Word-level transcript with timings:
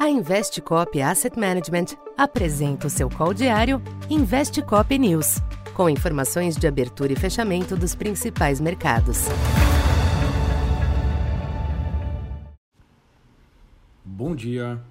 A 0.00 0.08
Investcop 0.08 0.98
Asset 1.02 1.38
Management 1.38 1.94
apresenta 2.16 2.86
o 2.86 2.90
seu 2.90 3.10
call 3.10 3.34
diário 3.34 3.82
Investcop 4.08 4.98
News, 4.98 5.42
com 5.74 5.90
informações 5.90 6.56
de 6.56 6.66
abertura 6.66 7.12
e 7.12 7.16
fechamento 7.16 7.76
dos 7.76 7.94
principais 7.94 8.62
mercados. 8.62 9.26
Bom 14.02 14.34
dia. 14.34 14.82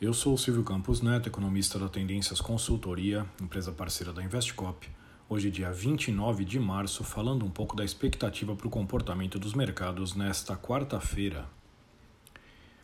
Eu 0.00 0.12
sou 0.12 0.34
o 0.34 0.38
Silvio 0.38 0.64
Campos 0.64 1.00
Neto, 1.00 1.28
economista 1.28 1.78
da 1.78 1.88
Tendências 1.88 2.40
Consultoria, 2.40 3.24
empresa 3.40 3.70
parceira 3.70 4.12
da 4.12 4.24
Investcop. 4.24 4.88
Hoje, 5.28 5.52
dia 5.52 5.70
29 5.70 6.44
de 6.44 6.58
março, 6.58 7.04
falando 7.04 7.46
um 7.46 7.50
pouco 7.50 7.76
da 7.76 7.84
expectativa 7.84 8.56
para 8.56 8.66
o 8.66 8.70
comportamento 8.70 9.38
dos 9.38 9.54
mercados 9.54 10.16
nesta 10.16 10.56
quarta-feira, 10.56 11.46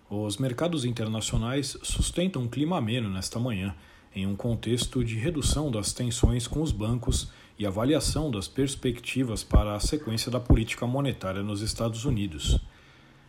os 0.09 0.37
mercados 0.37 0.85
internacionais 0.85 1.77
sustentam 1.83 2.43
um 2.43 2.49
clima 2.49 2.79
ameno 2.79 3.09
nesta 3.09 3.41
manhã, 3.41 3.75
em 4.15 4.27
um 4.27 4.37
contexto 4.37 5.05
de 5.05 5.17
redução 5.17 5.71
das 5.71 5.93
tensões 5.93 6.47
com 6.47 6.63
os 6.63 6.71
bancos 6.71 7.29
e 7.59 7.67
avaliação 7.67 8.31
das 8.31 8.47
perspectivas 8.47 9.43
para 9.43 9.75
a 9.75 9.81
sequência 9.81 10.31
da 10.31 10.39
política 10.39 10.87
monetária 10.87 11.43
nos 11.43 11.61
Estados 11.61 12.05
Unidos. 12.05 12.59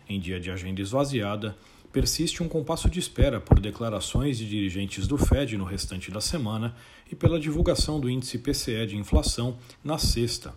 Em 0.07 0.19
dia 0.19 0.39
de 0.39 0.51
agenda 0.51 0.79
esvaziada, 0.79 1.57
persiste 1.91 2.43
um 2.43 2.47
compasso 2.47 2.89
de 2.89 2.99
espera 2.99 3.41
por 3.41 3.59
declarações 3.59 4.37
de 4.37 4.47
dirigentes 4.47 5.07
do 5.07 5.17
Fed 5.17 5.57
no 5.57 5.65
restante 5.65 6.11
da 6.11 6.21
semana 6.21 6.75
e 7.11 7.15
pela 7.15 7.39
divulgação 7.39 7.99
do 7.99 8.09
índice 8.09 8.37
PCE 8.37 8.85
de 8.85 8.97
inflação 8.97 9.57
na 9.83 9.97
sexta. 9.97 10.53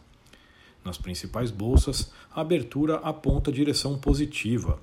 Nas 0.85 0.99
principais 0.99 1.51
bolsas, 1.51 2.13
a 2.31 2.43
abertura 2.43 2.97
aponta 2.97 3.51
direção 3.51 3.99
positiva. 3.99 4.79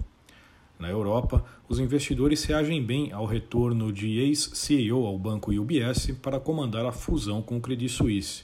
Na 0.79 0.89
Europa, 0.89 1.43
os 1.67 1.79
investidores 1.79 2.43
reagem 2.43 2.83
bem 2.83 3.11
ao 3.11 3.25
retorno 3.25 3.91
de 3.91 4.19
ex-CEO 4.19 5.07
ao 5.07 5.17
banco 5.17 5.51
UBS 5.51 6.11
para 6.21 6.39
comandar 6.39 6.85
a 6.85 6.91
fusão 6.91 7.41
com 7.41 7.57
o 7.57 7.61
Credit 7.61 7.91
Suisse. 7.91 8.43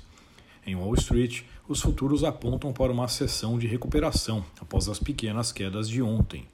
Em 0.65 0.75
Wall 0.75 0.95
Street, 0.95 1.43
os 1.67 1.79
futuros 1.79 2.23
apontam 2.23 2.73
para 2.73 2.91
uma 2.91 3.07
sessão 3.07 3.59
de 3.59 3.67
recuperação 3.67 4.43
após 4.59 4.89
as 4.89 4.97
pequenas 4.97 5.51
quedas 5.51 5.87
de 5.87 6.01
ontem. 6.01 6.47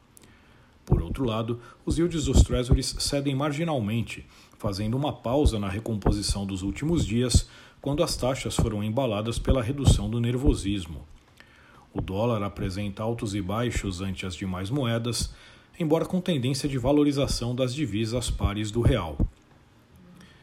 Por 0.85 1.01
outro 1.01 1.23
lado, 1.23 1.61
os 1.85 1.97
yields 1.97 2.25
dos 2.25 2.41
Treasuries 2.41 2.95
cedem 2.99 3.35
marginalmente, 3.35 4.25
fazendo 4.57 4.97
uma 4.97 5.13
pausa 5.13 5.59
na 5.59 5.69
recomposição 5.69 6.45
dos 6.45 6.61
últimos 6.61 7.05
dias, 7.05 7.47
quando 7.79 8.03
as 8.03 8.17
taxas 8.17 8.55
foram 8.55 8.83
embaladas 8.83 9.39
pela 9.39 9.63
redução 9.63 10.09
do 10.09 10.19
nervosismo. 10.19 11.07
O 11.93 12.01
dólar 12.01 12.43
apresenta 12.43 13.01
altos 13.01 13.33
e 13.33 13.41
baixos 13.41 14.01
ante 14.01 14.25
as 14.25 14.35
demais 14.35 14.69
moedas, 14.69 15.33
embora 15.79 16.05
com 16.05 16.19
tendência 16.19 16.67
de 16.67 16.77
valorização 16.77 17.55
das 17.55 17.73
divisas 17.73 18.29
pares 18.29 18.69
do 18.69 18.81
real. 18.81 19.17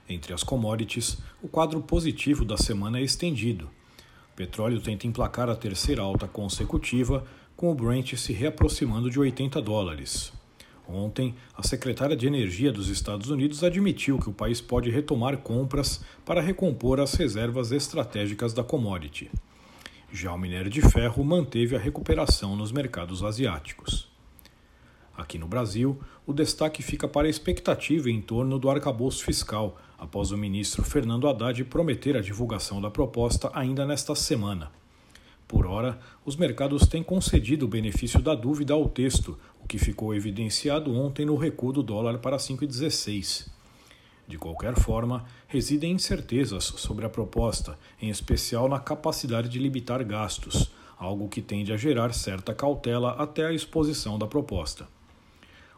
Entre 0.08 0.32
as 0.32 0.42
commodities, 0.42 1.18
o 1.42 1.48
quadro 1.48 1.80
positivo 1.82 2.44
da 2.44 2.56
semana 2.56 2.98
é 2.98 3.02
estendido. 3.02 3.68
O 4.32 4.36
petróleo 4.36 4.80
tenta 4.80 5.06
emplacar 5.06 5.50
a 5.50 5.54
terceira 5.54 6.00
alta 6.00 6.26
consecutiva, 6.26 7.24
com 7.54 7.70
o 7.70 7.74
Brent 7.74 8.14
se 8.14 8.32
reaproximando 8.32 9.10
de 9.10 9.20
80 9.20 9.60
dólares. 9.60 10.32
Ontem, 10.88 11.34
a 11.56 11.62
secretária 11.62 12.16
de 12.16 12.26
Energia 12.26 12.72
dos 12.72 12.88
Estados 12.88 13.28
Unidos 13.28 13.64
admitiu 13.64 14.18
que 14.18 14.30
o 14.30 14.32
país 14.32 14.60
pode 14.60 14.88
retomar 14.88 15.38
compras 15.38 16.02
para 16.24 16.40
recompor 16.40 17.00
as 17.00 17.14
reservas 17.14 17.72
estratégicas 17.72 18.54
da 18.54 18.62
commodity. 18.62 19.30
Já 20.12 20.32
o 20.32 20.38
minério 20.38 20.70
de 20.70 20.80
ferro 20.80 21.24
manteve 21.24 21.74
a 21.74 21.80
recuperação 21.80 22.54
nos 22.54 22.70
mercados 22.70 23.24
asiáticos. 23.24 24.05
Aqui 25.16 25.38
no 25.38 25.48
Brasil, 25.48 25.98
o 26.26 26.32
destaque 26.32 26.82
fica 26.82 27.08
para 27.08 27.26
a 27.26 27.30
expectativa 27.30 28.10
em 28.10 28.20
torno 28.20 28.58
do 28.58 28.68
arcabouço 28.68 29.24
fiscal, 29.24 29.78
após 29.98 30.30
o 30.30 30.36
ministro 30.36 30.84
Fernando 30.84 31.26
Haddad 31.26 31.64
prometer 31.64 32.18
a 32.18 32.20
divulgação 32.20 32.82
da 32.82 32.90
proposta 32.90 33.50
ainda 33.54 33.86
nesta 33.86 34.14
semana. 34.14 34.70
Por 35.48 35.64
ora, 35.64 35.98
os 36.24 36.36
mercados 36.36 36.86
têm 36.86 37.02
concedido 37.02 37.64
o 37.64 37.68
benefício 37.68 38.20
da 38.20 38.34
dúvida 38.34 38.74
ao 38.74 38.88
texto, 38.90 39.38
o 39.62 39.66
que 39.66 39.78
ficou 39.78 40.14
evidenciado 40.14 40.92
ontem 40.92 41.24
no 41.24 41.36
recuo 41.36 41.72
do 41.72 41.82
dólar 41.82 42.18
para 42.18 42.36
5,16. 42.36 43.48
De 44.28 44.36
qualquer 44.36 44.74
forma, 44.74 45.24
residem 45.46 45.92
incertezas 45.92 46.64
sobre 46.64 47.06
a 47.06 47.08
proposta, 47.08 47.78
em 48.02 48.10
especial 48.10 48.68
na 48.68 48.80
capacidade 48.80 49.48
de 49.48 49.58
limitar 49.58 50.04
gastos, 50.04 50.70
algo 50.98 51.28
que 51.28 51.40
tende 51.40 51.72
a 51.72 51.76
gerar 51.76 52.12
certa 52.12 52.52
cautela 52.52 53.12
até 53.12 53.46
a 53.46 53.52
exposição 53.52 54.18
da 54.18 54.26
proposta. 54.26 54.95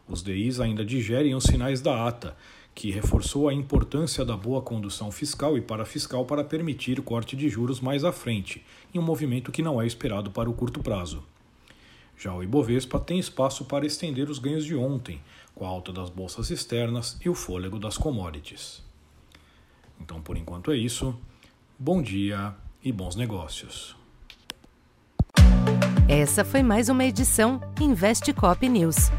Os 0.09 0.23
DIs 0.23 0.59
ainda 0.59 0.83
digerem 0.83 1.35
os 1.35 1.43
sinais 1.43 1.81
da 1.81 2.07
ata, 2.07 2.35
que 2.73 2.89
reforçou 2.89 3.47
a 3.47 3.53
importância 3.53 4.25
da 4.25 4.35
boa 4.35 4.59
condução 4.59 5.11
fiscal 5.11 5.55
e 5.55 5.61
parafiscal 5.61 6.25
para 6.25 6.43
permitir 6.43 6.99
corte 7.01 7.35
de 7.35 7.47
juros 7.47 7.79
mais 7.79 8.03
à 8.03 8.11
frente, 8.11 8.65
em 8.91 8.97
um 8.97 9.03
movimento 9.03 9.51
que 9.51 9.61
não 9.61 9.79
é 9.79 9.85
esperado 9.85 10.31
para 10.31 10.49
o 10.49 10.53
curto 10.53 10.81
prazo. 10.81 11.23
Já 12.17 12.33
o 12.33 12.41
Ibovespa 12.41 12.99
tem 12.99 13.19
espaço 13.19 13.65
para 13.65 13.85
estender 13.85 14.29
os 14.29 14.39
ganhos 14.39 14.65
de 14.65 14.75
ontem, 14.75 15.21
com 15.53 15.63
a 15.63 15.69
alta 15.69 15.93
das 15.93 16.09
bolsas 16.09 16.49
externas 16.49 17.17
e 17.23 17.29
o 17.29 17.35
fôlego 17.35 17.77
das 17.77 17.97
commodities. 17.97 18.83
Então, 20.01 20.21
por 20.21 20.37
enquanto 20.37 20.71
é 20.71 20.77
isso. 20.77 21.15
Bom 21.77 22.01
dia 22.01 22.55
e 22.83 22.91
bons 22.91 23.15
negócios. 23.15 23.95
Essa 26.07 26.43
foi 26.43 26.63
mais 26.63 26.89
uma 26.89 27.05
edição 27.05 27.61
Investe 27.79 28.33
Cop 28.33 28.67
News. 28.67 29.11